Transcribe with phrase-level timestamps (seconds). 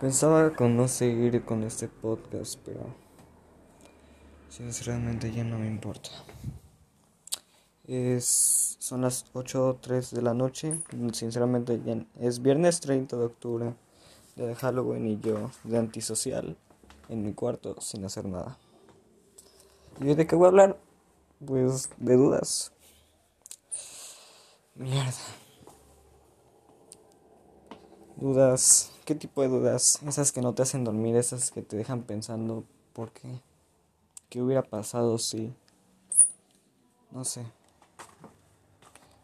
[0.00, 2.80] Pensaba con no seguir con este podcast, pero
[4.50, 6.10] sinceramente ya no me importa.
[7.86, 10.82] Es, son las 8.03 de la noche.
[11.12, 13.74] Sinceramente ya es viernes 30 de octubre
[14.34, 16.58] de Halloween y yo de antisocial
[17.08, 18.58] en mi cuarto sin hacer nada.
[19.98, 20.78] ¿Y de qué voy a hablar?
[21.42, 22.70] Pues de dudas.
[24.74, 25.14] Mierda.
[28.16, 28.92] Dudas.
[29.06, 30.00] ¿Qué tipo de dudas?
[30.04, 33.40] Esas que no te hacen dormir, esas que te dejan pensando por qué.
[34.28, 35.54] ¿Qué hubiera pasado si...
[37.12, 37.46] No sé.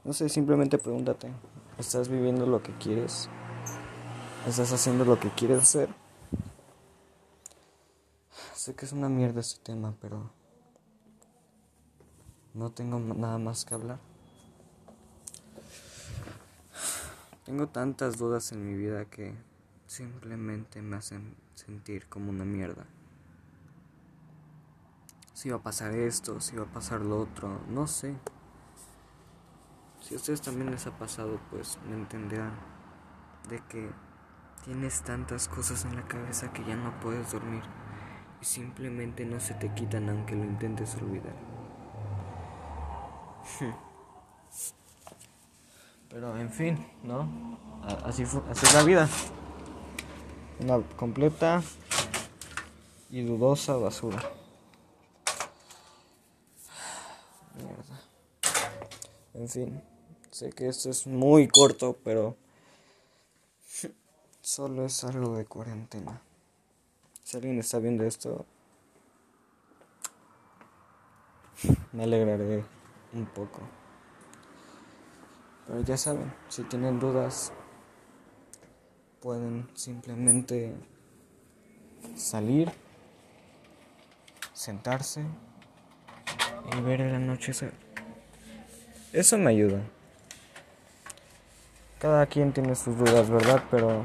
[0.05, 1.33] No sé, simplemente pregúntate.
[1.79, 3.29] ¿Estás viviendo lo que quieres?
[4.47, 5.89] ¿Estás haciendo lo que quieres hacer?
[8.55, 10.31] Sé que es una mierda este tema, pero...
[12.55, 13.99] No tengo nada más que hablar.
[17.45, 19.35] Tengo tantas dudas en mi vida que
[19.93, 22.87] simplemente me hacen sentir como una mierda.
[25.35, 28.17] Si va a pasar esto, si va a pasar lo otro, no sé.
[30.01, 32.55] Si a ustedes también les ha pasado, pues me entenderán
[33.51, 33.91] de que
[34.65, 37.63] tienes tantas cosas en la cabeza que ya no puedes dormir
[38.41, 41.37] y simplemente no se te quitan aunque lo intentes olvidar.
[46.09, 47.29] Pero en fin, ¿no?
[48.05, 49.09] Así, así es la vida.
[50.63, 51.61] Una completa
[53.11, 54.23] y dudosa basura.
[57.57, 58.01] Mierda.
[59.35, 59.83] En fin,
[60.31, 62.37] sé que esto es muy corto, pero
[64.41, 66.23] solo es algo de cuarentena.
[67.25, 68.47] Si alguien está viendo esto,
[71.91, 72.65] me alegraré
[73.13, 73.63] un poco.
[75.67, 77.53] Pero ya saben, si tienen dudas,
[79.23, 80.75] pueden simplemente
[82.17, 82.73] salir,
[84.53, 85.25] sentarse
[86.77, 87.73] y ver el anochecer.
[89.13, 89.81] Eso me ayuda.
[92.01, 93.63] Cada quien tiene sus dudas, ¿verdad?
[93.71, 94.03] Pero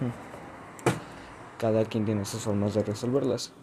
[1.58, 3.54] cada quien tiene sus formas de resolverlas.